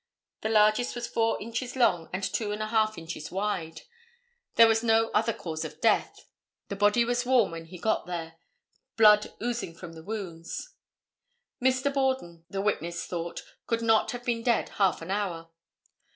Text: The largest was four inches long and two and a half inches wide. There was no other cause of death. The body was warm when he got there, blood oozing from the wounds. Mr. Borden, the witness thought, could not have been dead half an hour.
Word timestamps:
The 0.41 0.49
largest 0.49 0.95
was 0.95 1.05
four 1.05 1.39
inches 1.39 1.75
long 1.75 2.09
and 2.11 2.23
two 2.23 2.51
and 2.51 2.59
a 2.59 2.69
half 2.69 2.97
inches 2.97 3.29
wide. 3.31 3.83
There 4.55 4.67
was 4.67 4.81
no 4.81 5.09
other 5.09 5.31
cause 5.31 5.63
of 5.63 5.79
death. 5.79 6.27
The 6.69 6.75
body 6.75 7.05
was 7.05 7.23
warm 7.23 7.51
when 7.51 7.65
he 7.65 7.77
got 7.77 8.07
there, 8.07 8.39
blood 8.97 9.31
oozing 9.39 9.75
from 9.75 9.93
the 9.93 10.01
wounds. 10.03 10.73
Mr. 11.61 11.93
Borden, 11.93 12.45
the 12.49 12.61
witness 12.63 13.05
thought, 13.05 13.43
could 13.67 13.83
not 13.83 14.09
have 14.09 14.23
been 14.23 14.41
dead 14.41 14.69
half 14.81 15.03
an 15.03 15.11
hour. 15.11 15.49